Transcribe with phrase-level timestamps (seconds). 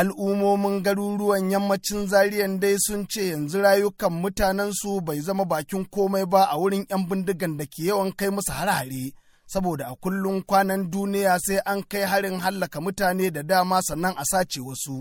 [0.00, 6.42] al'ummomin garuruwan yammacin zariyan dai sun ce yanzu rayukan mutanensu bai zama bakin komai ba
[6.50, 9.04] a wurin 'yan bindigan da ke yawan kai musu hare-hare.
[9.52, 14.24] Saboda a kullum kwanan duniya sai an kai harin hallaka mutane da dama sannan a
[14.32, 14.96] sace wasu.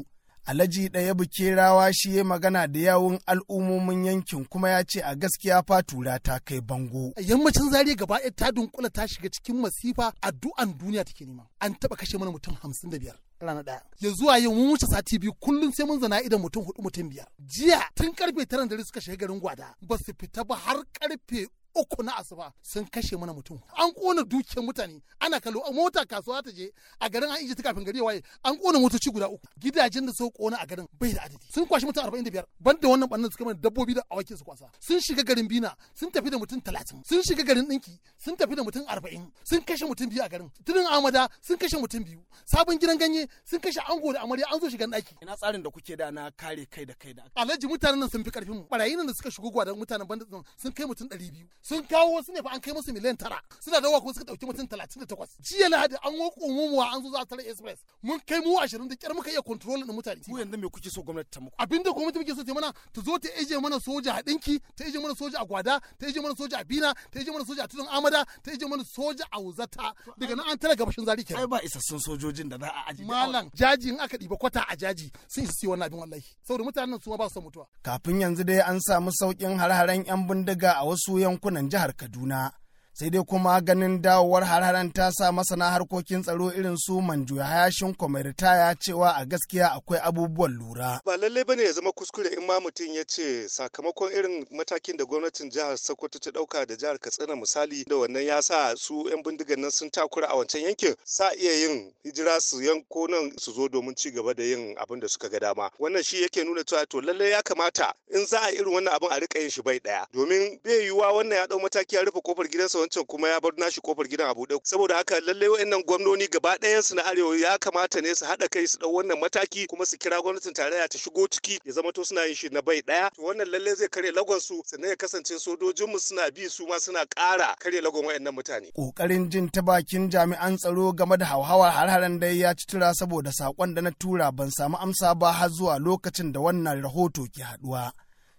[0.47, 5.63] Alhaji ɗaya bukerawa shi ya magana da yawun al'ummomin yankin kuma ya ce a gaskiya
[5.67, 10.73] fatura ta kai bango yammacin zariya gaba ɗaya ta dunkula ta shiga cikin masifa addu'an
[10.77, 13.81] duniya take nema an taɓa kashe mana mutum hamsin da biyar rana ɗaya.
[13.99, 17.09] Ya zuwa yau mun wuce sati biyu kullum sai mun zana idan mutum huɗu mutum
[17.09, 17.27] biyar.
[17.39, 21.47] Jiya tun ƙarfe tara dare suka shiga garin gwada ba su fita ba har ƙarfe
[21.77, 23.59] uku na asuba sun kashe mana mutum.
[23.77, 27.63] An kona dukiyar mutane ana kallo a mota kasuwa ta je a garin an ta
[27.63, 29.45] kafin gari waye an kona motoci guda uku.
[29.59, 31.37] Gidajen da suka kona a garin bai da adadi.
[31.53, 34.43] Sun kwashi mutum arba'in da biyar banda wannan bannan suka mana dabbobi da awaki su
[34.43, 34.69] kwasa.
[34.79, 37.03] Sun shiga garin bina sun tafi da mutum talatin.
[37.05, 39.31] Sun shiga garin ɗinki sun tafi da mutum arba'in.
[39.43, 40.49] Sun kashe mutum biyu a garin.
[40.65, 42.19] Tunin amada sun kashe mutum biyu.
[42.45, 45.15] Sabon gidan ganye sun kashe ango da amarya an zo shigan ɗaki.
[45.21, 48.23] Ina tsarin da kuke da na kare kai da kai da alhaji mutanen nan sun
[48.23, 48.63] fi ƙarfin mu.
[48.69, 50.25] Barayin da suka shigo gwadan mutanen banda
[50.57, 51.47] sun kai mutum ɗari biyu.
[51.67, 53.41] Sun kawo wasu ne fa an kai musu miliyan tara.
[53.59, 55.29] Suna dawowa kuma suka ɗauki mutum talatin da takwas.
[55.43, 57.79] Jiya lahadi an wako mumuwa an zo za a tara express.
[58.01, 60.21] Mun kai mu ashirin da kyar muka iya control din mutane.
[60.27, 61.51] Mu yanzu me kuke so gwamnati ta muku?
[61.59, 64.85] Abinda gwamnati muke so ta mana ta zo ta eje mana soja a dinki ta
[64.87, 67.63] eje mana soja a gwada ta eje mana soja a bina ta eje mana soja
[67.63, 69.91] a tudun amada ta eje mana soja a wuzata.
[70.17, 71.41] Daga nan an tara gabashin zari kenan.
[71.43, 74.75] Ai ba isassun sojojin da za a aji malam jaji in aka diba kwata a
[74.77, 76.23] jaji sun isa wannan abin wallahi.
[76.47, 77.67] Saboda mutanen su ma ba su mutuwa.
[77.83, 81.56] Kafin yanzu dai an samu saukin har-haren yan bindiga a wasu yankunan.
[81.65, 82.53] Jihar Kaduna.
[82.99, 87.93] Sai dai kuma ganin dawowar harharan ta sa masana harkokin tsaro irin su manju hayashin
[88.23, 90.99] ritaya cewa a gaskiya akwai abubuwan lura.
[91.05, 94.97] Ba lallai ba ne ya zama kuskure in ma mutum ya ce sakamakon irin matakin
[94.97, 99.05] da gwamnatin jihar Sokoto ta ɗauka da jihar Katsina misali da wannan ya sa su
[99.09, 103.31] 'yan bindigan nan sun takura a wancan yankin sa iya yin hijira su yanko nan
[103.37, 105.69] su zo domin ci gaba da yin abin da suka ga dama.
[105.79, 109.11] Wannan shi yake nuna cewa to lallai ya kamata in za a irin wannan abin
[109.11, 112.21] a riƙa yin shi bai ɗaya domin bai yiwuwa wannan ya ɗau mataki ya rufe
[112.25, 114.59] ƙofar gidansa wancan kuma ya bar nashi ƙofar gidan a buɗe.
[114.63, 118.49] Saboda haka lallai wayannan gwamnoni gaba ɗayan su na arewa ya kamata ne su haɗa
[118.49, 121.91] kai su ɗau wannan mataki kuma su kira gwamnatin tarayya ta shigo ciki ya zama
[121.91, 123.11] to suna yin shi na bai ɗaya.
[123.15, 126.65] To wannan lallai zai karya lagon su sannan ya kasance sojojin mu suna bi su
[126.67, 128.71] ma suna ƙara karya lagon wayannan mutane.
[128.73, 133.31] Kokarin jin ta bakin jami'an tsaro game da hauhawar har-haren da ya ci tura saboda
[133.31, 137.43] saƙon da na tura ban samu amsa ba har zuwa lokacin da wannan rahoto ke
[137.43, 137.91] haɗuwa.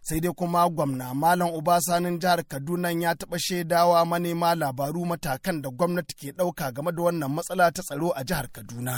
[0.08, 5.69] Sai dai kuma gwamna malam ubasanin jihar kaduna ya taɓa shaidawa manema labaru matakan da
[5.70, 8.94] gwamnati ke ɗauka game da wannan matsala ta tsaro a jihar kaduna.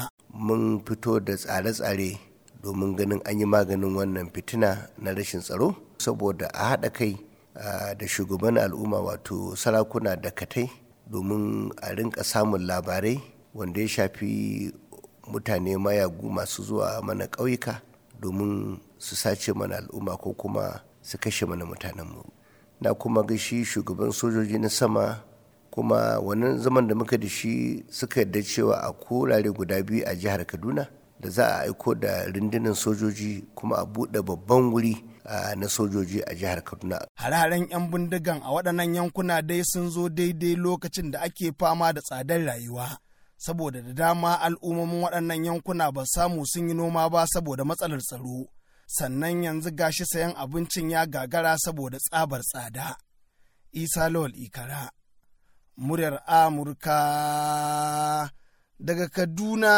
[0.46, 2.10] Mun fito da tsare-tsare
[2.62, 4.70] domin ganin an yi maganin wannan fitina
[5.02, 5.68] na rashin tsaro
[6.04, 7.12] saboda a haɗa kai
[7.98, 10.66] da shugaban al'umma wato sarakuna da katai
[11.10, 11.44] domin
[11.82, 13.16] a rinka samun labarai
[13.56, 14.30] wanda ya shafi
[15.30, 17.89] mutane mayagu masu zuwa mana ƙauyuka.
[18.20, 22.24] Domin su sace mana al'umma ko kuma su kashe mana mutanenmu.
[22.80, 25.22] Na kuma ga shi shugaban sojoji na sama
[25.70, 30.14] kuma wannan zaman da muka da shi suka yarda cewa a kurare guda biyu a
[30.14, 30.86] jihar kaduna
[31.20, 34.96] da za a aiko da rundunar sojoji kuma a buɗe babban wuri
[35.56, 36.98] na sojoji a jihar kaduna.
[37.14, 42.00] Hare-haren 'yan bindigan a waɗannan yankuna dai sun zo daidai lokacin da ake fama da
[42.00, 42.98] tsadar rayuwa.
[43.44, 48.38] Saboda da dama al'ummomin waɗannan yankuna ba samu sun yi noma ba saboda matsalar tsaro
[48.96, 52.96] sannan yanzu gashi sayan abincin ya gagara saboda tsabar tsada.
[53.72, 54.90] Isa Lawal Ikara,
[55.76, 56.98] muryar Amurka
[58.80, 59.72] daga Kaduna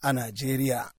[0.00, 0.90] a Najeriya.